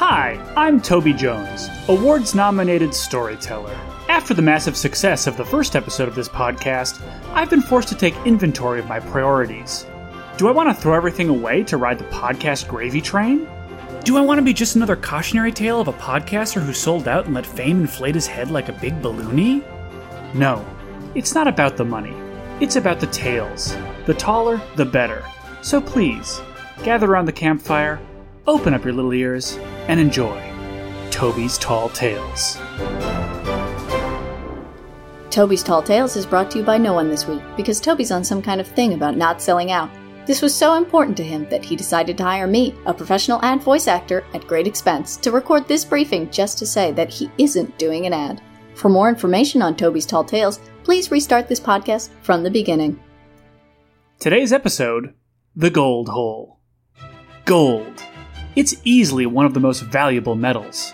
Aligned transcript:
Hi, 0.00 0.42
I'm 0.56 0.80
Toby 0.80 1.12
Jones, 1.12 1.68
awards 1.86 2.34
nominated 2.34 2.94
storyteller. 2.94 3.78
After 4.08 4.32
the 4.32 4.40
massive 4.40 4.74
success 4.74 5.26
of 5.26 5.36
the 5.36 5.44
first 5.44 5.76
episode 5.76 6.08
of 6.08 6.14
this 6.14 6.26
podcast, 6.26 7.02
I've 7.34 7.50
been 7.50 7.60
forced 7.60 7.88
to 7.88 7.94
take 7.94 8.16
inventory 8.24 8.80
of 8.80 8.86
my 8.86 8.98
priorities. 8.98 9.84
Do 10.38 10.48
I 10.48 10.52
want 10.52 10.74
to 10.74 10.82
throw 10.82 10.94
everything 10.94 11.28
away 11.28 11.64
to 11.64 11.76
ride 11.76 11.98
the 11.98 12.06
podcast 12.06 12.66
gravy 12.66 13.02
train? 13.02 13.46
Do 14.02 14.16
I 14.16 14.22
want 14.22 14.38
to 14.38 14.42
be 14.42 14.54
just 14.54 14.74
another 14.74 14.96
cautionary 14.96 15.52
tale 15.52 15.82
of 15.82 15.88
a 15.88 15.92
podcaster 15.92 16.64
who 16.64 16.72
sold 16.72 17.06
out 17.06 17.26
and 17.26 17.34
let 17.34 17.44
fame 17.44 17.82
inflate 17.82 18.14
his 18.14 18.26
head 18.26 18.50
like 18.50 18.70
a 18.70 18.80
big 18.80 19.02
balloonie? 19.02 19.62
No, 20.32 20.64
it's 21.14 21.34
not 21.34 21.46
about 21.46 21.76
the 21.76 21.84
money. 21.84 22.16
It's 22.58 22.76
about 22.76 23.00
the 23.00 23.06
tales. 23.08 23.76
The 24.06 24.14
taller, 24.14 24.62
the 24.76 24.86
better. 24.86 25.22
So 25.60 25.78
please, 25.78 26.40
gather 26.84 27.10
around 27.10 27.26
the 27.26 27.32
campfire, 27.32 28.00
open 28.46 28.74
up 28.74 28.84
your 28.84 28.94
little 28.94 29.12
ears, 29.12 29.56
and 29.88 30.00
enjoy 30.00 30.40
Toby's 31.10 31.58
Tall 31.58 31.88
Tales. 31.90 32.56
Toby's 35.30 35.62
Tall 35.62 35.82
Tales 35.82 36.16
is 36.16 36.26
brought 36.26 36.50
to 36.50 36.58
you 36.58 36.64
by 36.64 36.76
no 36.76 36.92
one 36.92 37.08
this 37.08 37.26
week 37.26 37.42
because 37.56 37.80
Toby's 37.80 38.10
on 38.10 38.24
some 38.24 38.42
kind 38.42 38.60
of 38.60 38.66
thing 38.66 38.94
about 38.94 39.16
not 39.16 39.40
selling 39.40 39.70
out. 39.70 39.90
This 40.26 40.42
was 40.42 40.54
so 40.54 40.74
important 40.74 41.16
to 41.16 41.24
him 41.24 41.48
that 41.50 41.64
he 41.64 41.76
decided 41.76 42.16
to 42.18 42.24
hire 42.24 42.46
me, 42.46 42.74
a 42.86 42.94
professional 42.94 43.42
ad 43.44 43.62
voice 43.62 43.88
actor, 43.88 44.24
at 44.34 44.46
great 44.46 44.66
expense, 44.66 45.16
to 45.18 45.30
record 45.30 45.66
this 45.66 45.84
briefing 45.84 46.30
just 46.30 46.58
to 46.58 46.66
say 46.66 46.92
that 46.92 47.10
he 47.10 47.30
isn't 47.38 47.78
doing 47.78 48.06
an 48.06 48.12
ad. 48.12 48.40
For 48.74 48.88
more 48.88 49.08
information 49.08 49.62
on 49.62 49.76
Toby's 49.76 50.06
Tall 50.06 50.24
Tales, 50.24 50.60
please 50.82 51.10
restart 51.10 51.48
this 51.48 51.60
podcast 51.60 52.10
from 52.22 52.42
the 52.42 52.50
beginning. 52.50 52.98
Today's 54.18 54.52
episode 54.52 55.14
The 55.56 55.70
Gold 55.70 56.08
Hole. 56.08 56.60
Gold. 57.44 58.04
It's 58.56 58.74
easily 58.82 59.26
one 59.26 59.46
of 59.46 59.54
the 59.54 59.60
most 59.60 59.82
valuable 59.82 60.34
metals. 60.34 60.92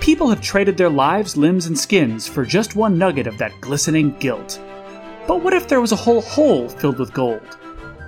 People 0.00 0.28
have 0.28 0.42
traded 0.42 0.76
their 0.76 0.90
lives, 0.90 1.34
limbs, 1.34 1.64
and 1.64 1.78
skins 1.78 2.28
for 2.28 2.44
just 2.44 2.76
one 2.76 2.98
nugget 2.98 3.26
of 3.26 3.38
that 3.38 3.58
glistening 3.62 4.14
gilt. 4.18 4.60
But 5.26 5.42
what 5.42 5.54
if 5.54 5.66
there 5.66 5.80
was 5.80 5.92
a 5.92 5.96
whole 5.96 6.20
hole 6.20 6.68
filled 6.68 6.98
with 6.98 7.14
gold? 7.14 7.58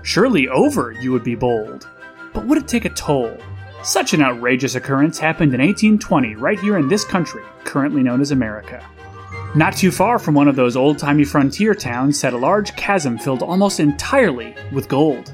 Surely 0.03 0.47
over 0.49 0.93
you 0.93 1.11
would 1.11 1.25
be 1.25 1.35
bold. 1.35 1.89
But 2.35 2.47
would 2.47 2.59
it 2.59 2.69
take 2.69 2.85
a 2.85 2.91
toll? 2.91 3.35
Such 3.83 4.13
an 4.13 4.23
outrageous 4.23 4.75
occurrence 4.75 5.19
happened 5.19 5.55
in 5.55 5.61
1820 5.61 6.35
right 6.37 6.61
here 6.61 6.77
in 6.77 6.89
this 6.89 7.05
country, 7.05 7.43
currently 7.65 8.03
known 8.03 8.21
as 8.21 8.31
America. 8.31 8.87
Not 9.55 9.75
too 9.75 9.91
far 9.91 10.19
from 10.19 10.35
one 10.35 10.49
of 10.49 10.57
those 10.57 10.77
old 10.77 10.99
timey 10.99 11.25
frontier 11.25 11.75
towns 11.75 12.19
sat 12.21 12.35
a 12.35 12.39
large 12.39 12.77
chasm 12.77 13.19
filled 13.19 13.43
almost 13.43 13.81
entirely 13.81 14.55
with 14.71 14.89
gold. 14.89 15.33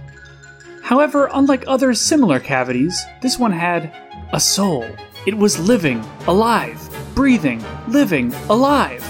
However, 0.88 1.28
unlike 1.34 1.64
other 1.66 1.92
similar 1.92 2.40
cavities, 2.40 3.04
this 3.20 3.38
one 3.38 3.52
had 3.52 3.94
a 4.32 4.40
soul. 4.40 4.86
It 5.26 5.36
was 5.36 5.58
living, 5.58 6.02
alive, 6.26 6.80
breathing, 7.14 7.62
living, 7.88 8.32
alive. 8.48 9.04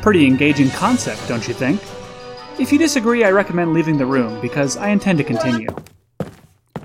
Pretty 0.00 0.26
engaging 0.26 0.70
concept, 0.70 1.28
don't 1.28 1.46
you 1.46 1.52
think? 1.52 1.82
If 2.58 2.72
you 2.72 2.78
disagree, 2.78 3.24
I 3.24 3.30
recommend 3.30 3.74
leaving 3.74 3.98
the 3.98 4.06
room 4.06 4.40
because 4.40 4.78
I 4.78 4.88
intend 4.88 5.18
to 5.18 5.24
continue. 5.24 5.68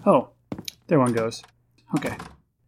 Oh, 0.06 0.32
there 0.88 1.00
one 1.00 1.14
goes. 1.14 1.42
Okay. 1.96 2.18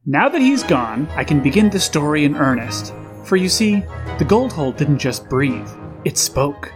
Now 0.06 0.30
that 0.30 0.40
he's 0.40 0.64
gone, 0.64 1.10
I 1.10 1.26
can 1.26 1.44
begin 1.44 1.70
the 1.70 1.78
story 1.82 2.24
in 2.24 2.38
earnest. 2.38 2.94
For 3.26 3.36
you 3.36 3.50
see, 3.50 3.84
the 4.18 4.26
gold 4.26 4.54
hole 4.54 4.72
didn't 4.72 5.00
just 5.00 5.28
breathe, 5.28 5.68
it 6.06 6.18
spoke. 6.18 6.72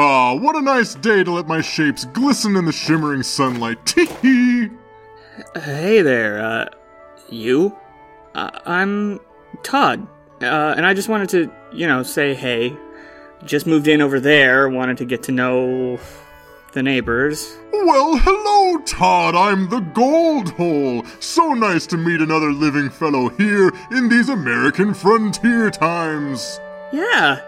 Ah, 0.00 0.32
what 0.32 0.54
a 0.54 0.60
nice 0.60 0.94
day 0.94 1.24
to 1.24 1.32
let 1.32 1.48
my 1.48 1.60
shapes 1.60 2.04
glisten 2.04 2.54
in 2.54 2.64
the 2.64 2.70
shimmering 2.70 3.24
sunlight. 3.24 3.84
Tee 3.84 4.06
hee! 4.22 4.68
Hey 5.56 6.02
there, 6.02 6.40
uh, 6.40 6.66
you? 7.28 7.76
Uh, 8.32 8.48
I'm 8.64 9.18
Todd, 9.64 10.06
uh, 10.40 10.74
and 10.76 10.86
I 10.86 10.94
just 10.94 11.08
wanted 11.08 11.28
to, 11.30 11.52
you 11.72 11.88
know, 11.88 12.04
say 12.04 12.32
hey. 12.32 12.76
Just 13.44 13.66
moved 13.66 13.88
in 13.88 14.00
over 14.00 14.20
there, 14.20 14.68
wanted 14.68 14.98
to 14.98 15.04
get 15.04 15.24
to 15.24 15.32
know 15.32 15.98
the 16.74 16.82
neighbors. 16.84 17.56
Well, 17.72 18.18
hello, 18.18 18.80
Todd. 18.84 19.34
I'm 19.34 19.68
the 19.68 19.80
Gold 19.80 20.50
Hole. 20.50 21.04
So 21.18 21.54
nice 21.54 21.88
to 21.88 21.96
meet 21.96 22.20
another 22.20 22.52
living 22.52 22.88
fellow 22.88 23.30
here 23.30 23.72
in 23.90 24.08
these 24.08 24.28
American 24.28 24.94
frontier 24.94 25.72
times. 25.72 26.60
Yeah, 26.92 27.40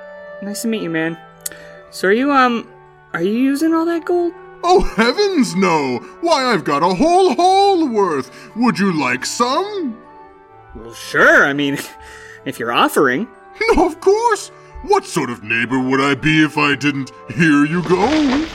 nice 0.43 0.63
to 0.63 0.69
meet 0.69 0.83
you, 0.83 0.91
man. 0.91 1.17
So 1.91 2.09
are 2.09 2.13
you, 2.13 2.33
um, 2.33 2.69
are 3.13 3.23
you 3.23 3.33
using 3.33 3.75
all 3.75 3.85
that 3.87 4.05
gold? 4.05 4.33
Oh, 4.63 4.83
heavens 4.83 5.55
no! 5.55 5.99
Why, 6.21 6.45
I've 6.45 6.65
got 6.65 6.83
a 6.83 6.95
whole 6.95 7.35
haul 7.35 7.89
worth. 7.89 8.31
Would 8.57 8.79
you 8.79 8.93
like 8.93 9.25
some? 9.25 9.99
Well, 10.77 10.93
sure, 10.93 11.47
I 11.47 11.53
mean, 11.53 11.79
if 12.45 12.59
you're 12.59 12.73
offering. 12.73 13.27
No, 13.75 13.87
of 13.87 14.01
course. 14.01 14.49
What 14.83 15.05
sort 15.05 15.31
of 15.31 15.45
neighbor 15.45 15.79
would 15.79 16.01
I 16.01 16.15
be 16.15 16.43
if 16.43 16.57
I 16.57 16.75
didn't? 16.75 17.11
Here 17.35 17.65
you 17.67 17.83
go. 17.83 18.47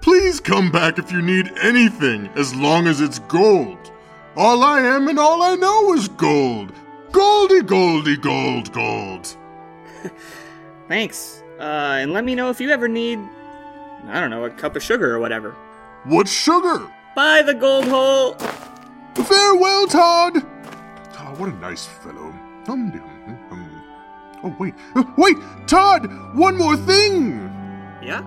Please 0.00 0.40
come 0.40 0.70
back 0.70 0.98
if 0.98 1.12
you 1.12 1.20
need 1.20 1.52
anything, 1.60 2.28
as 2.36 2.54
long 2.54 2.86
as 2.86 3.00
it's 3.00 3.18
gold. 3.20 3.92
All 4.36 4.62
I 4.62 4.80
am 4.80 5.08
and 5.08 5.18
all 5.18 5.42
I 5.42 5.56
know 5.56 5.92
is 5.94 6.08
gold. 6.08 6.72
Goldy, 7.12 7.62
goldy, 7.62 8.16
gold, 8.16 8.72
gold. 8.72 9.36
Thanks. 10.88 11.42
Uh, 11.58 11.98
and 12.00 12.12
let 12.12 12.24
me 12.24 12.34
know 12.34 12.50
if 12.50 12.60
you 12.60 12.70
ever 12.70 12.88
need, 12.88 13.18
I 14.06 14.20
don't 14.20 14.30
know, 14.30 14.44
a 14.44 14.50
cup 14.50 14.76
of 14.76 14.82
sugar 14.82 15.14
or 15.14 15.18
whatever. 15.18 15.56
What 16.04 16.28
sugar? 16.28 16.90
Bye, 17.16 17.42
the 17.42 17.54
gold 17.54 17.86
hole! 17.86 18.34
Farewell, 19.14 19.86
Todd. 19.88 20.36
Oh, 20.36 21.34
what 21.36 21.48
a 21.48 21.56
nice 21.56 21.86
fellow. 21.86 22.32
Oh, 24.44 24.54
wait. 24.60 24.74
Uh, 24.94 25.02
Wait, 25.16 25.36
Todd! 25.66 26.06
One 26.36 26.56
more 26.56 26.76
thing! 26.76 27.40
Yeah? 28.02 28.22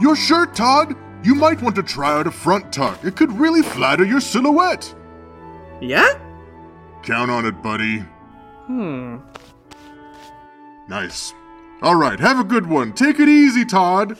Your 0.00 0.16
shirt, 0.16 0.54
Todd! 0.54 0.96
You 1.22 1.34
might 1.34 1.60
want 1.60 1.76
to 1.76 1.82
try 1.82 2.12
out 2.18 2.26
a 2.26 2.30
front 2.30 2.72
tuck. 2.72 3.04
It 3.04 3.16
could 3.16 3.30
really 3.32 3.60
flatter 3.62 4.04
your 4.04 4.20
silhouette. 4.20 4.94
Yeah? 5.82 6.08
Count 7.02 7.30
on 7.30 7.44
it, 7.44 7.62
buddy. 7.62 7.98
Hmm. 8.66 9.18
Nice. 10.88 11.34
All 11.82 11.96
right, 11.96 12.20
have 12.20 12.38
a 12.38 12.44
good 12.44 12.66
one. 12.66 12.92
Take 12.92 13.18
it 13.20 13.28
easy, 13.28 13.64
Todd. 13.64 14.18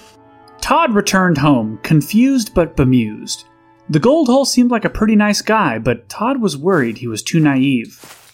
Todd 0.61 0.95
returned 0.95 1.39
home, 1.39 1.79
confused 1.83 2.55
but 2.55 2.77
bemused. 2.77 3.45
The 3.91 3.99
gold 3.99 4.29
hole 4.29 4.45
seemed 4.45 4.71
like 4.71 4.85
a 4.85 4.91
pretty 4.91 5.17
nice 5.17 5.43
guy, 5.43 5.79
but 5.79 6.09
Todd 6.09 6.41
was 6.41 6.57
worried 6.57 6.99
he 6.99 7.09
was 7.09 7.23
too 7.23 7.41
naive. 7.41 8.33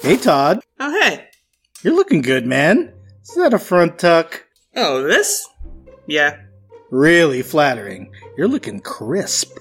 Hey, 0.00 0.16
Todd. 0.16 0.60
Oh, 0.78 1.00
hey. 1.00 1.28
You're 1.82 1.94
looking 1.94 2.22
good, 2.22 2.46
man. 2.46 2.92
Is 3.22 3.34
that 3.36 3.54
a 3.54 3.58
front 3.58 3.98
tuck? 3.98 4.44
Oh, 4.76 5.02
this? 5.02 5.48
Yeah. 6.06 6.36
Really 6.90 7.42
flattering. 7.42 8.12
You're 8.36 8.48
looking 8.48 8.80
crisp. 8.80 9.58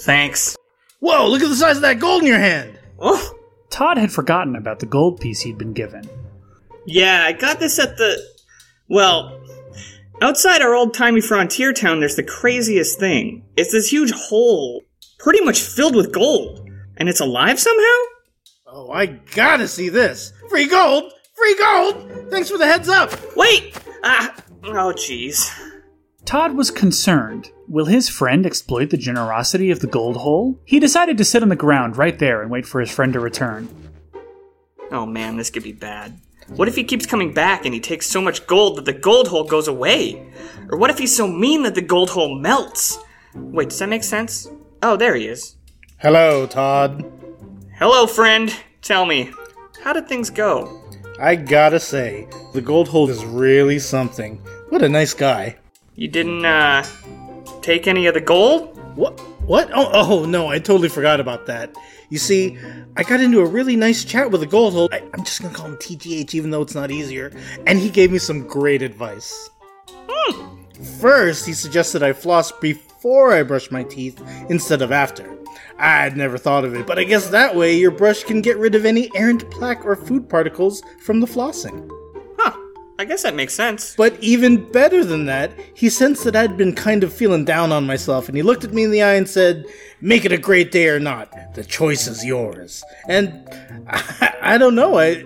Thanks. 0.00 0.56
Whoa, 1.00 1.28
look 1.28 1.42
at 1.42 1.48
the 1.48 1.56
size 1.56 1.76
of 1.76 1.82
that 1.82 1.98
gold 1.98 2.22
in 2.22 2.28
your 2.28 2.38
hand. 2.38 2.78
Oh, 2.98 3.34
Todd 3.68 3.98
had 3.98 4.12
forgotten 4.12 4.56
about 4.56 4.78
the 4.78 4.86
gold 4.86 5.20
piece 5.20 5.40
he'd 5.40 5.58
been 5.58 5.74
given. 5.74 6.08
Yeah, 6.86 7.24
I 7.26 7.32
got 7.32 7.60
this 7.60 7.78
at 7.78 7.96
the. 7.96 8.18
Well, 8.88 9.40
outside 10.22 10.62
our 10.62 10.74
old 10.74 10.94
timey 10.94 11.20
frontier 11.20 11.72
town, 11.72 12.00
there's 12.00 12.16
the 12.16 12.22
craziest 12.22 12.98
thing. 12.98 13.44
It's 13.56 13.72
this 13.72 13.90
huge 13.90 14.12
hole, 14.12 14.82
pretty 15.18 15.44
much 15.44 15.60
filled 15.60 15.96
with 15.96 16.12
gold. 16.12 16.68
And 16.96 17.08
it's 17.08 17.20
alive 17.20 17.58
somehow? 17.58 17.98
Oh, 18.66 18.90
I 18.90 19.06
gotta 19.06 19.68
see 19.68 19.88
this. 19.88 20.32
Free 20.48 20.66
gold! 20.66 21.12
Free 21.34 21.56
gold! 21.58 22.30
Thanks 22.30 22.50
for 22.50 22.58
the 22.58 22.66
heads 22.66 22.88
up. 22.88 23.12
Wait! 23.36 23.78
Ah! 24.02 24.34
Oh, 24.64 24.92
jeez. 24.96 25.50
Todd 26.24 26.54
was 26.56 26.70
concerned. 26.70 27.50
Will 27.68 27.84
his 27.84 28.08
friend 28.08 28.46
exploit 28.46 28.90
the 28.90 28.96
generosity 28.96 29.70
of 29.70 29.80
the 29.80 29.86
gold 29.86 30.16
hole? 30.16 30.58
He 30.64 30.80
decided 30.80 31.18
to 31.18 31.24
sit 31.24 31.42
on 31.42 31.48
the 31.50 31.56
ground 31.56 31.96
right 31.96 32.18
there 32.18 32.42
and 32.42 32.50
wait 32.50 32.66
for 32.66 32.80
his 32.80 32.90
friend 32.90 33.12
to 33.12 33.20
return. 33.20 33.68
Oh 34.90 35.06
man, 35.06 35.36
this 35.36 35.50
could 35.50 35.62
be 35.62 35.72
bad. 35.72 36.20
What 36.48 36.68
if 36.68 36.76
he 36.76 36.84
keeps 36.84 37.06
coming 37.06 37.34
back 37.34 37.64
and 37.64 37.74
he 37.74 37.80
takes 37.80 38.06
so 38.06 38.20
much 38.20 38.46
gold 38.46 38.76
that 38.76 38.84
the 38.84 38.92
gold 38.92 39.26
hole 39.28 39.44
goes 39.44 39.66
away? 39.66 40.30
Or 40.70 40.78
what 40.78 40.90
if 40.90 40.98
he's 40.98 41.14
so 41.14 41.26
mean 41.26 41.64
that 41.64 41.74
the 41.74 41.82
gold 41.82 42.10
hole 42.10 42.38
melts? 42.38 42.98
Wait, 43.34 43.70
does 43.70 43.80
that 43.80 43.88
make 43.88 44.04
sense? 44.04 44.48
Oh, 44.82 44.96
there 44.96 45.16
he 45.16 45.26
is. 45.26 45.56
Hello, 45.98 46.46
Todd. 46.46 47.04
Hello, 47.78 48.06
friend. 48.06 48.54
Tell 48.80 49.06
me, 49.06 49.32
how 49.82 49.92
did 49.92 50.08
things 50.08 50.30
go? 50.30 50.82
I 51.18 51.34
gotta 51.34 51.80
say, 51.80 52.28
the 52.52 52.60
gold 52.60 52.88
hole 52.88 53.10
is 53.10 53.24
really 53.24 53.80
something. 53.80 54.36
What 54.68 54.82
a 54.82 54.88
nice 54.88 55.14
guy. 55.14 55.56
You 55.96 56.06
didn't, 56.06 56.44
uh, 56.44 56.84
take 57.60 57.88
any 57.88 58.06
of 58.06 58.14
the 58.14 58.20
gold? 58.20 58.78
What? 58.96 59.18
What? 59.42 59.70
Oh, 59.74 59.90
oh 59.92 60.24
no, 60.24 60.46
I 60.46 60.58
totally 60.58 60.88
forgot 60.88 61.18
about 61.18 61.46
that. 61.46 61.74
You 62.08 62.18
see, 62.18 62.58
I 62.96 63.02
got 63.02 63.20
into 63.20 63.40
a 63.40 63.46
really 63.46 63.76
nice 63.76 64.04
chat 64.04 64.30
with 64.30 64.42
a 64.42 64.46
gold 64.46 64.74
hole. 64.74 64.88
I, 64.92 65.02
I'm 65.12 65.24
just 65.24 65.42
gonna 65.42 65.54
call 65.54 65.66
him 65.66 65.76
TGH, 65.76 66.34
even 66.34 66.50
though 66.50 66.62
it's 66.62 66.74
not 66.74 66.90
easier. 66.90 67.32
And 67.66 67.78
he 67.78 67.90
gave 67.90 68.12
me 68.12 68.18
some 68.18 68.46
great 68.46 68.82
advice. 68.82 69.50
Hmm. 69.88 70.56
First, 71.00 71.46
he 71.46 71.52
suggested 71.52 72.02
I 72.02 72.12
floss 72.12 72.52
before 72.52 73.32
I 73.32 73.42
brush 73.42 73.70
my 73.70 73.82
teeth 73.82 74.22
instead 74.48 74.82
of 74.82 74.92
after. 74.92 75.36
I'd 75.78 76.16
never 76.16 76.38
thought 76.38 76.64
of 76.64 76.74
it, 76.74 76.86
but 76.86 76.98
I 76.98 77.04
guess 77.04 77.28
that 77.28 77.54
way 77.54 77.76
your 77.76 77.90
brush 77.90 78.24
can 78.24 78.40
get 78.40 78.56
rid 78.56 78.74
of 78.74 78.86
any 78.86 79.10
errant 79.14 79.50
plaque 79.50 79.84
or 79.84 79.94
food 79.96 80.28
particles 80.28 80.82
from 81.00 81.20
the 81.20 81.26
flossing. 81.26 81.90
I 82.98 83.04
guess 83.04 83.22
that 83.24 83.34
makes 83.34 83.52
sense. 83.52 83.94
But 83.94 84.16
even 84.20 84.70
better 84.72 85.04
than 85.04 85.26
that, 85.26 85.52
he 85.74 85.90
sensed 85.90 86.24
that 86.24 86.34
I'd 86.34 86.56
been 86.56 86.74
kind 86.74 87.04
of 87.04 87.12
feeling 87.12 87.44
down 87.44 87.70
on 87.70 87.86
myself, 87.86 88.28
and 88.28 88.36
he 88.36 88.42
looked 88.42 88.64
at 88.64 88.72
me 88.72 88.84
in 88.84 88.90
the 88.90 89.02
eye 89.02 89.14
and 89.14 89.28
said, 89.28 89.66
Make 90.00 90.24
it 90.24 90.32
a 90.32 90.38
great 90.38 90.72
day 90.72 90.88
or 90.88 90.98
not. 90.98 91.32
The 91.54 91.64
choice 91.64 92.06
is 92.06 92.24
yours. 92.24 92.82
And 93.08 93.48
I, 93.86 94.34
I 94.54 94.58
don't 94.58 94.74
know, 94.74 94.98
I, 94.98 95.24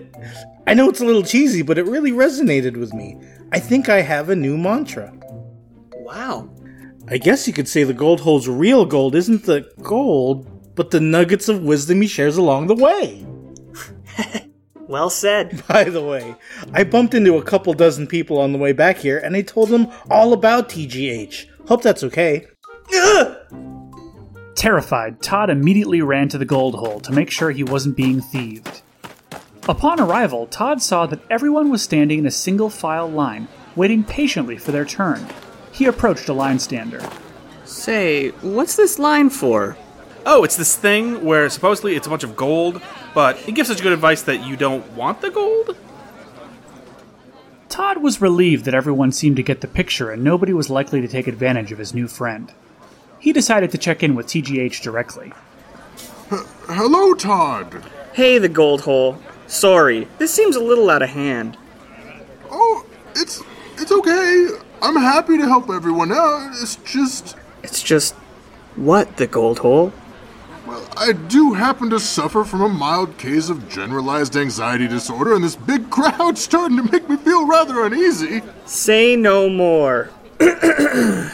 I 0.66 0.74
know 0.74 0.88
it's 0.88 1.00
a 1.00 1.04
little 1.04 1.22
cheesy, 1.22 1.62
but 1.62 1.78
it 1.78 1.86
really 1.86 2.12
resonated 2.12 2.76
with 2.76 2.92
me. 2.92 3.18
I 3.52 3.60
think 3.60 3.88
I 3.88 4.02
have 4.02 4.30
a 4.30 4.36
new 4.36 4.56
mantra. 4.56 5.12
Wow. 5.94 6.50
I 7.08 7.18
guess 7.18 7.46
you 7.46 7.52
could 7.52 7.68
say 7.68 7.84
the 7.84 7.94
gold 7.94 8.20
hole's 8.20 8.48
real 8.48 8.84
gold 8.84 9.14
isn't 9.14 9.44
the 9.44 9.68
gold, 9.82 10.74
but 10.74 10.90
the 10.90 11.00
nuggets 11.00 11.48
of 11.48 11.62
wisdom 11.62 12.00
he 12.02 12.08
shares 12.08 12.36
along 12.36 12.66
the 12.66 12.74
way. 12.74 13.26
Well 14.90 15.08
said. 15.08 15.62
By 15.68 15.84
the 15.84 16.02
way, 16.02 16.34
I 16.74 16.82
bumped 16.82 17.14
into 17.14 17.36
a 17.36 17.44
couple 17.44 17.72
dozen 17.74 18.08
people 18.08 18.40
on 18.40 18.50
the 18.50 18.58
way 18.58 18.72
back 18.72 18.98
here 18.98 19.18
and 19.18 19.36
I 19.36 19.42
told 19.42 19.68
them 19.68 19.86
all 20.10 20.32
about 20.32 20.68
TGH. 20.68 21.46
Hope 21.68 21.82
that's 21.82 22.02
okay. 22.02 22.46
Terrified, 24.56 25.22
Todd 25.22 25.48
immediately 25.48 26.02
ran 26.02 26.28
to 26.30 26.38
the 26.38 26.44
gold 26.44 26.74
hole 26.74 26.98
to 27.00 27.12
make 27.12 27.30
sure 27.30 27.52
he 27.52 27.62
wasn't 27.62 27.96
being 27.96 28.20
thieved. 28.20 28.82
Upon 29.68 30.00
arrival, 30.00 30.48
Todd 30.48 30.82
saw 30.82 31.06
that 31.06 31.22
everyone 31.30 31.70
was 31.70 31.82
standing 31.82 32.18
in 32.18 32.26
a 32.26 32.30
single 32.32 32.68
file 32.68 33.08
line, 33.08 33.46
waiting 33.76 34.02
patiently 34.02 34.56
for 34.56 34.72
their 34.72 34.84
turn. 34.84 35.24
He 35.70 35.84
approached 35.86 36.28
a 36.28 36.32
line 36.32 36.58
stander. 36.58 37.00
Say, 37.64 38.30
what's 38.40 38.74
this 38.74 38.98
line 38.98 39.30
for? 39.30 39.76
Oh, 40.26 40.44
it's 40.44 40.56
this 40.56 40.76
thing 40.76 41.24
where 41.24 41.48
supposedly 41.48 41.96
it's 41.96 42.06
a 42.06 42.10
bunch 42.10 42.24
of 42.24 42.36
gold, 42.36 42.80
but 43.14 43.36
it 43.48 43.52
gives 43.54 43.68
such 43.68 43.82
good 43.82 43.92
advice 43.92 44.22
that 44.22 44.46
you 44.46 44.56
don't 44.56 44.86
want 44.92 45.20
the 45.20 45.30
gold? 45.30 45.76
Todd 47.68 47.98
was 47.98 48.20
relieved 48.20 48.64
that 48.64 48.74
everyone 48.74 49.12
seemed 49.12 49.36
to 49.36 49.42
get 49.42 49.60
the 49.60 49.68
picture 49.68 50.10
and 50.10 50.22
nobody 50.22 50.52
was 50.52 50.68
likely 50.68 51.00
to 51.00 51.08
take 51.08 51.26
advantage 51.26 51.72
of 51.72 51.78
his 51.78 51.94
new 51.94 52.08
friend. 52.08 52.52
He 53.18 53.32
decided 53.32 53.70
to 53.70 53.78
check 53.78 54.02
in 54.02 54.14
with 54.14 54.26
TGH 54.26 54.82
directly. 54.82 55.32
Hello, 56.66 57.14
Todd. 57.14 57.84
Hey, 58.12 58.38
the 58.38 58.48
gold 58.48 58.82
hole. 58.82 59.18
Sorry, 59.46 60.06
this 60.18 60.32
seems 60.32 60.56
a 60.56 60.62
little 60.62 60.90
out 60.90 61.02
of 61.02 61.10
hand. 61.10 61.56
Oh, 62.50 62.86
it's 63.14 63.42
it's 63.76 63.92
okay. 63.92 64.48
I'm 64.82 64.96
happy 64.96 65.38
to 65.38 65.44
help 65.44 65.70
everyone 65.70 66.12
out. 66.12 66.50
It's 66.60 66.76
just 66.76 67.36
It's 67.62 67.82
just. 67.82 68.14
What, 68.76 69.16
the 69.16 69.26
gold 69.26 69.58
hole? 69.58 69.92
Well, 71.00 71.08
I 71.08 71.12
do 71.12 71.54
happen 71.54 71.90
to 71.90 72.00
suffer 72.00 72.44
from 72.44 72.60
a 72.62 72.68
mild 72.68 73.16
case 73.18 73.48
of 73.48 73.68
generalized 73.68 74.36
anxiety 74.36 74.86
disorder, 74.86 75.34
and 75.34 75.42
this 75.42 75.56
big 75.56 75.90
crowd's 75.90 76.40
starting 76.44 76.76
to 76.76 76.82
make 76.90 77.08
me 77.08 77.16
feel 77.16 77.46
rather 77.46 77.84
uneasy. 77.84 78.42
Say 78.66 79.16
no 79.16 79.48
more. 79.48 80.10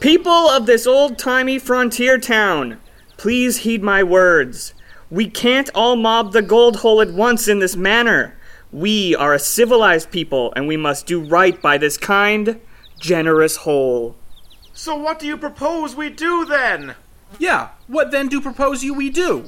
People 0.00 0.32
of 0.32 0.66
this 0.66 0.86
old 0.86 1.18
timey 1.18 1.58
frontier 1.58 2.18
town, 2.18 2.78
please 3.16 3.58
heed 3.58 3.82
my 3.82 4.02
words. 4.02 4.74
We 5.10 5.28
can't 5.28 5.70
all 5.74 5.96
mob 5.96 6.32
the 6.32 6.42
gold 6.42 6.76
hole 6.76 7.00
at 7.00 7.12
once 7.12 7.48
in 7.48 7.58
this 7.58 7.76
manner. 7.76 8.36
We 8.72 9.16
are 9.16 9.34
a 9.34 9.38
civilized 9.38 10.10
people, 10.10 10.52
and 10.54 10.68
we 10.68 10.76
must 10.76 11.06
do 11.06 11.20
right 11.20 11.60
by 11.60 11.78
this 11.78 11.96
kind, 11.96 12.60
generous 12.98 13.56
hole. 13.56 14.16
So 14.72 14.96
what 14.96 15.18
do 15.18 15.26
you 15.26 15.36
propose 15.36 15.96
we 15.96 16.08
do 16.08 16.44
then? 16.44 16.94
Yeah, 17.38 17.68
what 17.86 18.10
then 18.10 18.28
do 18.28 18.40
propose 18.40 18.82
you 18.82 18.94
we 18.94 19.10
do? 19.10 19.44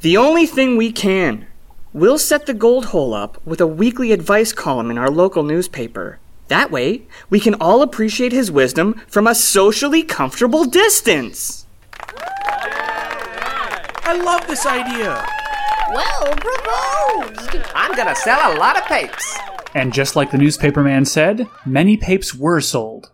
The 0.00 0.16
only 0.16 0.46
thing 0.46 0.76
we 0.76 0.92
can. 0.92 1.46
We'll 1.92 2.18
set 2.18 2.46
the 2.46 2.54
gold 2.54 2.86
hole 2.86 3.14
up 3.14 3.44
with 3.46 3.60
a 3.60 3.66
weekly 3.66 4.12
advice 4.12 4.52
column 4.52 4.90
in 4.90 4.98
our 4.98 5.10
local 5.10 5.42
newspaper. 5.42 6.18
That 6.48 6.70
way, 6.70 7.02
we 7.28 7.38
can 7.40 7.54
all 7.54 7.82
appreciate 7.82 8.32
his 8.32 8.50
wisdom 8.50 9.02
from 9.06 9.26
a 9.26 9.34
socially 9.34 10.02
comfortable 10.02 10.64
distance. 10.64 11.66
I 14.02 14.20
love 14.24 14.46
this 14.46 14.66
idea! 14.66 15.24
Well 15.94 16.34
proposed! 16.36 17.64
I'm 17.74 17.94
gonna 17.94 18.16
sell 18.16 18.52
a 18.52 18.58
lot 18.58 18.76
of 18.76 18.84
papes. 18.84 19.38
And 19.74 19.92
just 19.92 20.16
like 20.16 20.30
the 20.30 20.38
newspaperman 20.38 21.06
said, 21.06 21.46
many 21.64 21.96
papes 21.96 22.34
were 22.34 22.60
sold. 22.60 23.10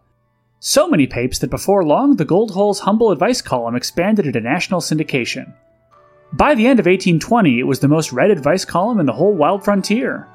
So 0.69 0.89
many 0.89 1.07
papes 1.07 1.39
that 1.39 1.51
before 1.51 1.85
long 1.85 2.17
the 2.17 2.25
Gold 2.25 2.51
Hole's 2.51 2.81
humble 2.81 3.13
advice 3.13 3.41
column 3.41 3.77
expanded 3.77 4.27
into 4.27 4.41
national 4.41 4.81
syndication. 4.81 5.53
By 6.33 6.57
the 6.57 6.67
end 6.67 6.81
of 6.81 6.87
1820, 6.87 7.61
it 7.61 7.63
was 7.63 7.79
the 7.79 7.87
most 7.87 8.13
read 8.13 8.33
advice 8.33 8.65
column 8.65 8.99
in 8.99 9.07
the 9.07 9.13
whole 9.13 9.33
wild 9.33 9.65
frontier. 9.65 10.27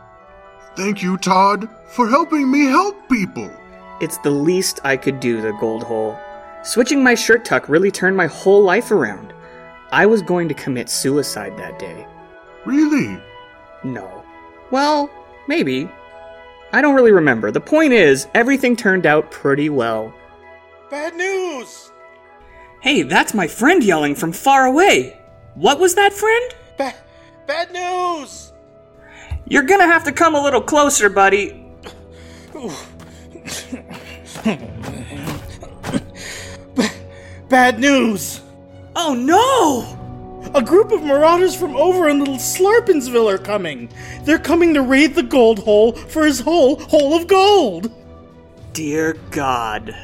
Thank 0.78 1.04
you, 1.04 1.18
Todd, 1.18 1.68
for 1.86 2.08
helping 2.08 2.50
me 2.50 2.64
help 2.68 3.10
people. 3.10 3.52
It's 4.00 4.20
the 4.20 4.32
least 4.32 4.80
I 4.86 4.96
could 4.96 5.20
do, 5.20 5.42
the 5.42 5.52
gold 5.60 5.84
hole. 5.84 6.18
Switching 6.64 7.04
my 7.04 7.14
shirt 7.14 7.44
tuck 7.44 7.68
really 7.68 7.92
turned 7.92 8.16
my 8.16 8.28
whole 8.28 8.64
life 8.64 8.92
around. 8.92 9.34
I 9.92 10.06
was 10.06 10.22
going 10.22 10.48
to 10.48 10.54
commit 10.54 10.90
suicide 10.90 11.58
that 11.58 11.78
day. 11.78 12.08
Really? 12.66 13.20
No. 13.84 14.24
Well, 14.72 15.10
maybe. 15.50 15.90
I 16.72 16.82
don't 16.82 16.96
really 16.96 17.12
remember. 17.12 17.52
The 17.52 17.60
point 17.60 17.92
is, 17.92 18.30
everything 18.34 18.78
turned 18.78 19.06
out 19.06 19.30
pretty 19.30 19.68
well. 19.68 20.14
Bad 20.92 21.16
news! 21.16 21.90
Hey, 22.82 23.04
that's 23.04 23.34
my 23.34 23.48
friend 23.48 23.82
yelling 23.82 24.14
from 24.14 24.34
far 24.34 24.66
away. 24.66 25.18
What 25.56 25.80
was 25.80 25.96
that, 25.96 26.12
friend? 26.12 26.54
Ba- 26.78 26.96
bad 27.48 27.72
news! 27.72 28.52
You're 29.48 29.64
gonna 29.64 29.88
have 29.88 30.04
to 30.04 30.12
come 30.12 30.36
a 30.36 30.44
little 30.44 30.60
closer, 30.60 31.08
buddy. 31.08 31.66
Bad 37.48 37.80
news! 37.80 38.42
Oh 38.94 39.14
no! 39.14 40.52
A 40.54 40.62
group 40.62 40.92
of 40.92 41.04
marauders 41.04 41.56
from 41.56 41.78
over 41.78 42.10
in 42.10 42.20
Little 42.20 42.36
Slarpinsville 42.36 43.32
are 43.32 43.38
coming. 43.38 43.90
They're 44.26 44.38
coming 44.38 44.74
to 44.74 44.82
raid 44.82 45.16
the 45.16 45.24
gold 45.24 45.60
hole 45.60 45.94
for 45.94 46.26
his 46.26 46.42
whole 46.42 46.76
hole 46.76 47.16
of 47.16 47.28
gold. 47.28 47.90
Dear 48.74 49.14
God. 49.30 49.96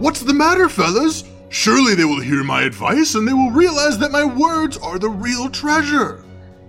What's 0.00 0.20
the 0.20 0.32
matter, 0.32 0.70
fellas? 0.70 1.24
Surely 1.50 1.94
they 1.94 2.06
will 2.06 2.22
hear 2.22 2.42
my 2.42 2.62
advice 2.62 3.16
and 3.16 3.28
they 3.28 3.34
will 3.34 3.50
realize 3.50 3.98
that 3.98 4.10
my 4.10 4.24
words 4.24 4.78
are 4.78 4.98
the 4.98 5.10
real 5.10 5.50
treasure. 5.50 6.24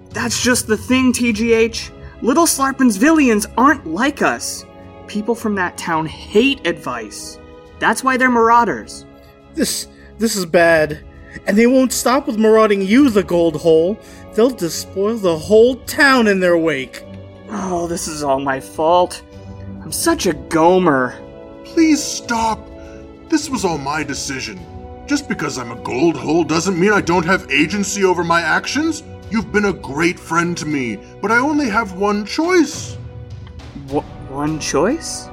That's 0.10 0.44
just 0.44 0.68
the 0.68 0.76
thing, 0.76 1.14
TGH. 1.14 1.92
Little 2.22 2.46
Slarpinsvillians 2.46 3.50
aren't 3.58 3.88
like 3.88 4.22
us. 4.22 4.66
People 5.08 5.34
from 5.34 5.56
that 5.56 5.78
town 5.78 6.06
hate 6.08 6.68
advice. 6.68 7.40
That's 7.80 8.04
why 8.04 8.18
they're 8.18 8.30
marauders. 8.30 9.06
This 9.54 9.88
this 10.18 10.36
is 10.36 10.46
bad. 10.46 11.02
And 11.48 11.58
they 11.58 11.68
won't 11.68 11.94
stop 11.94 12.28
with 12.28 12.38
marauding 12.38 12.82
you, 12.82 13.10
the 13.10 13.24
gold 13.24 13.56
hole. 13.56 13.98
They'll 14.34 14.50
despoil 14.50 15.16
the 15.16 15.38
whole 15.38 15.78
town 15.86 16.28
in 16.28 16.42
their 16.42 16.58
wake. 16.58 17.06
Oh, 17.50 17.88
this 17.88 18.10
is 18.10 18.24
all 18.24 18.42
my 18.42 18.60
fault. 18.60 19.24
I'm 19.82 19.94
such 19.94 20.26
a 20.26 20.34
gomer. 20.34 21.18
Please 21.64 22.04
stop. 22.04 22.68
This 23.32 23.50
was 23.50 23.64
all 23.64 23.78
my 23.78 24.04
decision. 24.04 24.60
Just 25.08 25.30
because 25.30 25.58
I'm 25.58 25.72
a 25.72 25.82
gold 25.84 26.18
hole 26.18 26.44
doesn't 26.44 26.78
mean 26.78 26.92
I 26.92 27.00
don't 27.00 27.26
have 27.26 27.50
agency 27.50 28.04
over 28.04 28.26
my 28.26 28.42
actions. 28.42 29.04
You've 29.30 29.54
been 29.54 29.66
a 29.66 29.74
great 29.74 30.20
friend 30.20 30.58
to 30.58 30.66
me, 30.66 31.00
but 31.22 31.32
I 31.32 31.38
only 31.38 31.70
have 31.70 31.94
one 31.94 32.26
choice. 32.26 32.98
W- 33.88 34.04
one 34.28 34.60
choice? 34.60 35.30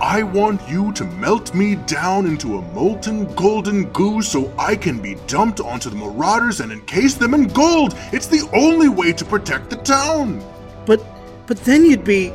I 0.00 0.22
want 0.22 0.60
you 0.68 0.92
to 0.92 1.04
melt 1.04 1.52
me 1.56 1.74
down 1.74 2.24
into 2.24 2.58
a 2.58 2.62
molten 2.72 3.34
golden 3.34 3.90
goo 3.90 4.22
so 4.22 4.54
I 4.56 4.76
can 4.76 5.02
be 5.02 5.16
dumped 5.26 5.58
onto 5.58 5.90
the 5.90 5.96
marauders 5.96 6.60
and 6.60 6.70
encase 6.70 7.14
them 7.14 7.34
in 7.34 7.48
gold. 7.48 7.96
It's 8.12 8.28
the 8.28 8.48
only 8.54 8.88
way 8.88 9.12
to 9.12 9.24
protect 9.24 9.70
the 9.70 9.76
town. 9.76 10.40
But 10.86 11.04
but 11.48 11.56
then 11.64 11.84
you'd 11.84 12.04
be 12.04 12.30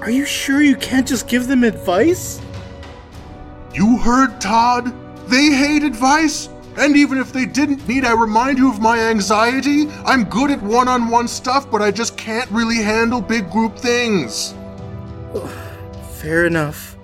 Are 0.00 0.12
you 0.12 0.24
sure 0.24 0.62
you 0.62 0.76
can't 0.76 1.08
just 1.08 1.26
give 1.26 1.48
them 1.48 1.64
advice? 1.64 2.40
You 3.72 3.98
heard 3.98 4.40
Todd? 4.40 4.92
They 5.28 5.46
hate 5.52 5.84
advice. 5.84 6.48
And 6.76 6.96
even 6.96 7.18
if 7.18 7.32
they 7.32 7.46
didn't, 7.46 7.86
need 7.86 8.04
I 8.04 8.12
remind 8.12 8.58
you 8.58 8.70
of 8.70 8.80
my 8.80 8.98
anxiety? 8.98 9.88
I'm 10.04 10.24
good 10.24 10.50
at 10.50 10.62
one 10.62 10.88
on 10.88 11.08
one 11.08 11.28
stuff, 11.28 11.70
but 11.70 11.82
I 11.82 11.90
just 11.90 12.16
can't 12.16 12.50
really 12.50 12.82
handle 12.82 13.20
big 13.20 13.50
group 13.50 13.76
things. 13.76 14.54
Fair 16.14 16.46
enough. 16.46 16.96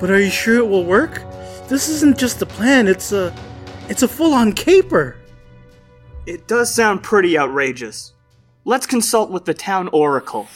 But 0.00 0.10
are 0.10 0.20
you 0.20 0.30
sure 0.30 0.56
it 0.56 0.68
will 0.68 0.84
work? 0.84 1.22
This 1.68 1.88
isn't 1.88 2.18
just 2.18 2.40
a 2.42 2.46
plan, 2.46 2.88
it's 2.88 3.12
a 3.12 3.34
it's 3.88 4.02
a 4.02 4.08
full-on 4.08 4.52
caper. 4.52 5.16
It 6.26 6.46
does 6.46 6.74
sound 6.74 7.02
pretty 7.02 7.38
outrageous. 7.38 8.12
Let's 8.64 8.86
consult 8.86 9.30
with 9.30 9.46
the 9.46 9.54
town 9.54 9.88
oracle. 9.88 10.46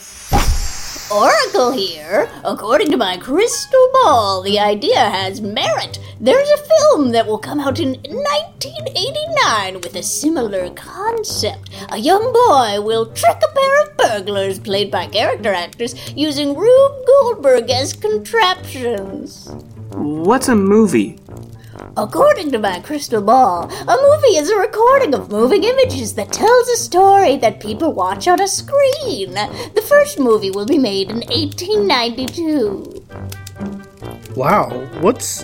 Oracle 1.12 1.72
here. 1.72 2.30
According 2.42 2.90
to 2.90 2.96
my 2.96 3.18
crystal 3.18 3.90
ball, 3.92 4.40
the 4.40 4.58
idea 4.58 4.98
has 4.98 5.42
merit. 5.42 5.98
There's 6.18 6.50
a 6.50 6.56
film 6.56 7.10
that 7.10 7.26
will 7.26 7.38
come 7.38 7.60
out 7.60 7.78
in 7.78 7.90
1989 7.90 9.74
with 9.82 9.94
a 9.94 10.02
similar 10.02 10.70
concept. 10.70 11.70
A 11.90 11.98
young 11.98 12.32
boy 12.32 12.80
will 12.80 13.12
trick 13.12 13.36
a 13.36 13.54
pair 13.54 13.82
of 13.82 13.96
burglars, 13.98 14.58
played 14.58 14.90
by 14.90 15.06
character 15.06 15.52
actors, 15.52 15.94
using 16.16 16.56
Rube 16.56 17.06
Goldberg 17.06 17.68
as 17.70 17.92
contraptions. 17.92 19.50
What's 19.92 20.48
a 20.48 20.56
movie? 20.56 21.18
According 21.96 22.52
to 22.52 22.58
my 22.58 22.80
crystal 22.80 23.20
ball, 23.20 23.64
a 23.70 23.96
movie 23.96 24.38
is 24.38 24.48
a 24.48 24.56
recording 24.56 25.12
of 25.14 25.30
moving 25.30 25.62
images 25.62 26.14
that 26.14 26.32
tells 26.32 26.68
a 26.68 26.76
story 26.76 27.36
that 27.36 27.60
people 27.60 27.92
watch 27.92 28.26
on 28.26 28.40
a 28.40 28.48
screen. 28.48 29.34
The 29.34 29.84
first 29.86 30.18
movie 30.18 30.50
will 30.50 30.64
be 30.64 30.78
made 30.78 31.10
in 31.10 31.16
1892. 31.16 33.04
Wow, 34.34 34.70
what's 35.00 35.42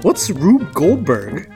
what's 0.00 0.30
Rube 0.30 0.72
Goldberg? 0.72 1.52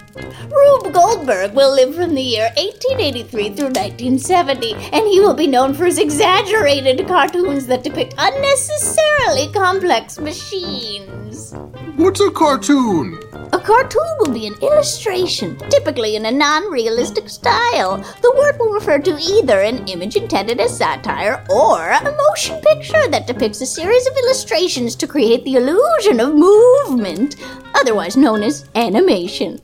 Rube 0.51 0.93
Goldberg 0.93 1.55
will 1.55 1.75
live 1.75 1.95
from 1.95 2.15
the 2.15 2.21
year 2.21 2.51
1883 2.59 3.49
through 3.49 3.73
1970, 3.73 4.75
and 4.75 5.07
he 5.09 5.21
will 5.21 5.33
be 5.33 5.47
known 5.47 5.73
for 5.73 5.87
his 5.87 5.99
exaggerated 5.99 7.09
cartoons 7.09 7.67
that 7.69 7.83
depict 7.83 8.13
unnecessarily 8.19 9.51
complex 9.55 10.19
machines. 10.19 11.55
What's 11.97 12.21
a 12.21 12.31
cartoon? 12.31 13.19
A 13.55 13.59
cartoon 13.61 14.03
will 14.19 14.33
be 14.33 14.49
an 14.49 14.57
illustration, 14.63 15.57
typically 15.71 16.17
in 16.17 16.27
a 16.27 16.31
non 16.33 16.69
realistic 16.73 17.29
style. 17.29 17.99
The 18.21 18.35
word 18.37 18.59
will 18.59 18.73
refer 18.73 18.99
to 18.99 19.17
either 19.17 19.61
an 19.61 19.87
image 19.87 20.17
intended 20.17 20.59
as 20.59 20.77
satire 20.77 21.45
or 21.49 21.91
a 21.91 22.17
motion 22.27 22.61
picture 22.63 23.07
that 23.07 23.29
depicts 23.29 23.61
a 23.61 23.67
series 23.67 24.09
of 24.09 24.17
illustrations 24.25 24.97
to 24.97 25.07
create 25.07 25.45
the 25.45 25.55
illusion 25.55 26.19
of 26.19 26.35
movement, 26.35 27.37
otherwise 27.77 28.17
known 28.17 28.43
as 28.43 28.69
animation. 28.75 29.61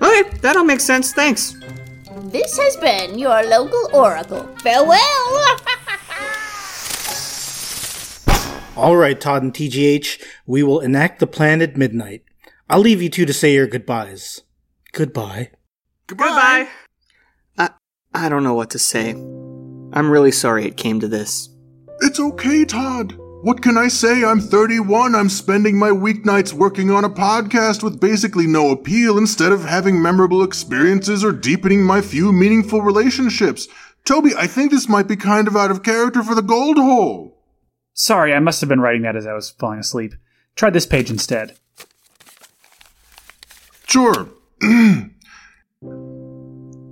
Okay, 0.00 0.22
that'll 0.40 0.62
make 0.62 0.78
sense. 0.78 1.12
Thanks. 1.12 1.56
This 2.26 2.56
has 2.56 2.76
been 2.76 3.18
your 3.18 3.42
local 3.42 3.90
oracle. 3.92 4.48
Farewell! 4.58 4.96
All 8.76 8.96
right, 8.96 9.20
Todd 9.20 9.42
and 9.42 9.52
TGH, 9.52 10.22
we 10.46 10.62
will 10.62 10.78
enact 10.78 11.18
the 11.18 11.26
plan 11.26 11.60
at 11.60 11.76
midnight. 11.76 12.22
I'll 12.70 12.80
leave 12.80 13.00
you 13.00 13.08
two 13.08 13.24
to 13.24 13.32
say 13.32 13.54
your 13.54 13.66
goodbyes. 13.66 14.42
Goodbye. 14.92 15.50
Goodbye. 16.06 16.68
I 17.56 17.70
I 18.12 18.28
don't 18.28 18.44
know 18.44 18.54
what 18.54 18.70
to 18.70 18.78
say. 18.78 19.10
I'm 19.10 20.10
really 20.10 20.32
sorry 20.32 20.66
it 20.66 20.76
came 20.76 21.00
to 21.00 21.08
this. 21.08 21.48
It's 22.00 22.20
okay, 22.20 22.66
Todd. 22.66 23.14
What 23.40 23.62
can 23.62 23.78
I 23.78 23.88
say? 23.88 24.24
I'm 24.24 24.40
31. 24.40 25.14
I'm 25.14 25.30
spending 25.30 25.78
my 25.78 25.90
weeknights 25.90 26.52
working 26.52 26.90
on 26.90 27.04
a 27.04 27.08
podcast 27.08 27.82
with 27.82 28.00
basically 28.00 28.46
no 28.46 28.70
appeal 28.70 29.16
instead 29.16 29.52
of 29.52 29.64
having 29.64 30.02
memorable 30.02 30.42
experiences 30.42 31.24
or 31.24 31.32
deepening 31.32 31.84
my 31.84 32.02
few 32.02 32.32
meaningful 32.32 32.82
relationships. 32.82 33.66
Toby, 34.04 34.32
I 34.36 34.46
think 34.46 34.70
this 34.70 34.88
might 34.88 35.08
be 35.08 35.16
kind 35.16 35.48
of 35.48 35.56
out 35.56 35.70
of 35.70 35.82
character 35.82 36.22
for 36.22 36.34
the 36.34 36.42
gold 36.42 36.76
hole. 36.76 37.38
Sorry, 37.94 38.34
I 38.34 38.40
must 38.40 38.60
have 38.60 38.68
been 38.68 38.80
writing 38.80 39.02
that 39.02 39.16
as 39.16 39.26
I 39.26 39.32
was 39.32 39.50
falling 39.50 39.78
asleep. 39.78 40.14
Try 40.54 40.70
this 40.70 40.86
page 40.86 41.10
instead. 41.10 41.56
Sure. 43.88 44.28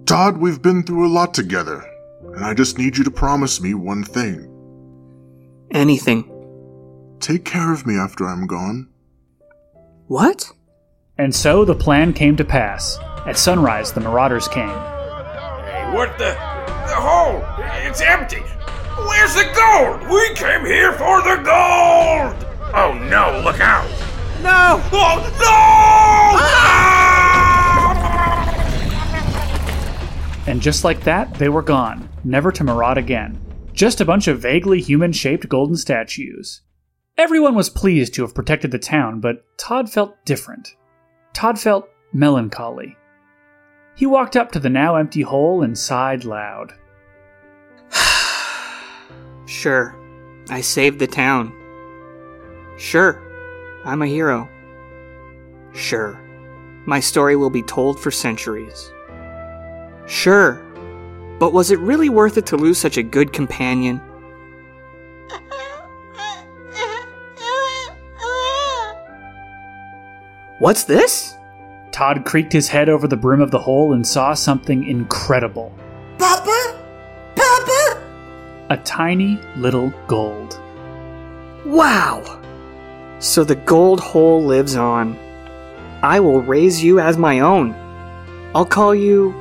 Todd, 0.07 0.39
we've 0.39 0.63
been 0.63 0.83
through 0.83 1.07
a 1.07 1.13
lot 1.13 1.35
together, 1.35 1.85
and 2.35 2.43
I 2.43 2.55
just 2.55 2.79
need 2.79 2.97
you 2.97 3.05
to 3.05 3.11
promise 3.11 3.61
me 3.61 3.75
one 3.75 4.03
thing. 4.03 4.51
Anything. 5.73 6.25
Take 7.21 7.45
care 7.45 7.71
of 7.71 7.87
me 7.87 7.99
after 7.99 8.27
I'm 8.27 8.47
gone. 8.47 8.89
What? 10.07 10.51
And 11.19 11.35
so 11.35 11.67
the 11.67 11.75
plan 11.75 12.15
came 12.15 12.35
to 12.37 12.45
pass. 12.45 12.99
At 13.27 13.37
sunrise, 13.37 13.93
the 13.93 14.01
marauders 14.01 14.49
came. 14.49 14.69
Hey, 14.69 15.91
what 15.93 16.17
the? 16.17 16.31
The 16.87 16.97
hole! 16.97 17.45
It's 17.87 18.01
empty! 18.01 18.41
Where's 18.97 19.35
the 19.35 19.45
gold? 19.55 20.09
We 20.11 20.35
came 20.35 20.65
here 20.65 20.93
for 20.93 21.21
the 21.21 21.37
gold! 21.45 22.37
Oh 22.75 22.95
no, 23.11 23.43
look 23.45 23.61
out! 23.61 23.91
No! 24.43 24.81
Oh 24.93 25.33
ah! 25.43 26.56
And 30.47 30.63
just 30.63 30.85
like 30.85 31.03
that, 31.03 31.35
they 31.35 31.49
were 31.49 31.63
gone, 31.63 32.09
never 32.23 32.53
to 32.53 32.63
maraud 32.63 32.99
again. 32.99 33.39
Just 33.73 34.01
a 34.01 34.05
bunch 34.05 34.29
of 34.29 34.41
vaguely 34.41 34.81
human 34.81 35.13
shaped 35.13 35.49
golden 35.49 35.77
statues. 35.77 36.63
Everyone 37.19 37.55
was 37.55 37.69
pleased 37.69 38.15
to 38.15 38.23
have 38.23 38.35
protected 38.35 38.71
the 38.71 38.79
town, 38.79 39.21
but 39.21 39.45
Todd 39.59 39.91
felt 39.91 40.25
different. 40.25 40.77
Todd 41.35 41.59
felt 41.59 41.89
melancholy. 42.13 42.97
He 43.97 44.07
walked 44.07 44.37
up 44.37 44.53
to 44.53 44.61
the 44.61 44.71
now 44.71 44.97
empty 44.97 45.23
hole 45.23 45.63
and 45.63 45.77
sighed 45.77 46.25
loud. 46.25 46.73
Sure, 49.47 49.97
I 50.51 50.61
saved 50.61 50.99
the 50.99 51.07
town. 51.07 51.53
Sure, 52.79 53.23
I'm 53.85 54.03
a 54.03 54.07
hero. 54.07 54.49
Sure, 55.73 56.21
my 56.85 56.99
story 57.01 57.37
will 57.37 57.51
be 57.51 57.63
told 57.63 58.01
for 58.01 58.11
centuries. 58.11 58.91
Sure, 60.07 60.63
but 61.39 61.53
was 61.53 61.71
it 61.71 61.79
really 61.81 62.09
worth 62.09 62.39
it 62.39 62.47
to 62.47 62.57
lose 62.57 62.79
such 62.79 62.97
a 62.97 63.03
good 63.03 63.33
companion? 63.33 64.01
What's 70.59 70.85
this? 70.85 71.37
Todd 71.93 72.25
creaked 72.25 72.53
his 72.53 72.69
head 72.69 72.89
over 72.89 73.07
the 73.07 73.17
brim 73.17 73.41
of 73.43 73.51
the 73.51 73.59
hole 73.59 73.93
and 73.93 74.07
saw 74.07 74.33
something 74.33 74.87
incredible. 74.89 75.73
Papa? 76.19 76.79
Papa? 77.35 78.03
A 78.71 78.77
tiny 78.79 79.39
little 79.57 79.93
gold. 80.07 80.59
Wow! 81.67 82.41
So 83.19 83.45
the 83.45 83.57
gold 83.57 84.01
hole 84.01 84.45
lives 84.45 84.77
on. 84.77 85.19
I 86.03 86.21
will 86.21 86.41
raise 86.41 86.83
you 86.83 87.01
as 87.01 87.19
my 87.19 87.41
own. 87.41 87.75
I'll 88.55 88.65
call 88.65 88.95
you. 88.95 89.35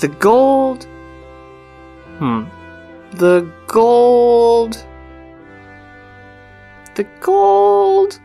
The 0.00 0.08
gold. 0.08 0.84
Hmm. 2.18 2.44
The 3.16 3.50
gold. 3.66 4.84
The 6.94 7.02
gold. 7.20 8.20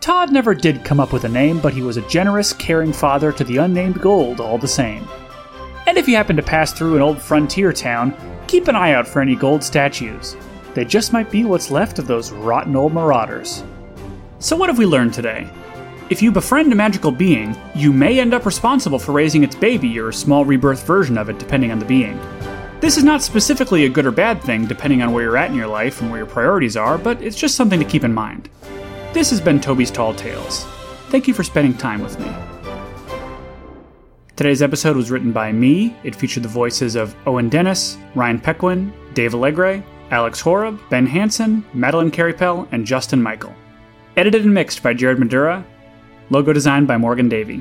Todd 0.00 0.32
never 0.32 0.56
did 0.56 0.84
come 0.84 0.98
up 0.98 1.12
with 1.12 1.22
a 1.22 1.28
name, 1.28 1.60
but 1.60 1.72
he 1.72 1.82
was 1.82 1.96
a 1.96 2.08
generous, 2.08 2.52
caring 2.52 2.92
father 2.92 3.30
to 3.30 3.44
the 3.44 3.58
unnamed 3.58 4.00
gold 4.00 4.40
all 4.40 4.58
the 4.58 4.66
same. 4.66 5.06
And 5.86 5.96
if 5.96 6.08
you 6.08 6.16
happen 6.16 6.34
to 6.34 6.42
pass 6.42 6.72
through 6.72 6.96
an 6.96 7.02
old 7.02 7.22
frontier 7.22 7.72
town, 7.72 8.12
keep 8.48 8.66
an 8.66 8.74
eye 8.74 8.94
out 8.94 9.06
for 9.06 9.22
any 9.22 9.36
gold 9.36 9.62
statues. 9.62 10.36
They 10.74 10.84
just 10.84 11.12
might 11.12 11.30
be 11.30 11.44
what's 11.44 11.70
left 11.70 12.00
of 12.00 12.08
those 12.08 12.32
rotten 12.32 12.74
old 12.74 12.92
marauders. 12.92 13.62
So, 14.40 14.56
what 14.56 14.68
have 14.68 14.78
we 14.78 14.86
learned 14.86 15.14
today? 15.14 15.48
If 16.12 16.20
you 16.20 16.30
befriend 16.30 16.70
a 16.70 16.76
magical 16.76 17.10
being, 17.10 17.56
you 17.74 17.90
may 17.90 18.20
end 18.20 18.34
up 18.34 18.44
responsible 18.44 18.98
for 18.98 19.12
raising 19.12 19.44
its 19.44 19.56
baby 19.56 19.98
or 19.98 20.10
a 20.10 20.12
small 20.12 20.44
rebirth 20.44 20.86
version 20.86 21.16
of 21.16 21.30
it, 21.30 21.38
depending 21.38 21.72
on 21.72 21.78
the 21.78 21.86
being. 21.86 22.20
This 22.80 22.98
is 22.98 23.02
not 23.02 23.22
specifically 23.22 23.86
a 23.86 23.88
good 23.88 24.04
or 24.04 24.10
bad 24.10 24.42
thing, 24.42 24.66
depending 24.66 25.00
on 25.00 25.14
where 25.14 25.24
you're 25.24 25.38
at 25.38 25.50
in 25.50 25.56
your 25.56 25.68
life 25.68 26.02
and 26.02 26.10
where 26.10 26.18
your 26.18 26.26
priorities 26.26 26.76
are, 26.76 26.98
but 26.98 27.22
it's 27.22 27.34
just 27.34 27.54
something 27.54 27.78
to 27.78 27.86
keep 27.86 28.04
in 28.04 28.12
mind. 28.12 28.50
This 29.14 29.30
has 29.30 29.40
been 29.40 29.58
Toby's 29.58 29.90
Tall 29.90 30.12
Tales. 30.12 30.66
Thank 31.08 31.26
you 31.26 31.32
for 31.32 31.44
spending 31.44 31.74
time 31.78 32.02
with 32.02 32.20
me. 32.20 32.30
Today's 34.36 34.60
episode 34.60 34.98
was 34.98 35.10
written 35.10 35.32
by 35.32 35.50
me. 35.50 35.96
It 36.04 36.14
featured 36.14 36.42
the 36.42 36.48
voices 36.50 36.94
of 36.94 37.16
Owen 37.26 37.48
Dennis, 37.48 37.96
Ryan 38.14 38.38
Pequin, 38.38 38.92
Dave 39.14 39.32
Alegre, 39.32 39.82
Alex 40.10 40.42
Horab, 40.42 40.78
Ben 40.90 41.06
Hanson, 41.06 41.64
Madeline 41.72 42.10
Queripel, 42.10 42.68
and 42.70 42.84
Justin 42.84 43.22
Michael. 43.22 43.54
Edited 44.18 44.44
and 44.44 44.52
mixed 44.52 44.82
by 44.82 44.92
Jared 44.92 45.16
Midura. 45.16 45.64
Logo 46.32 46.54
designed 46.54 46.86
by 46.86 46.96
Morgan 46.96 47.28
Davy. 47.28 47.60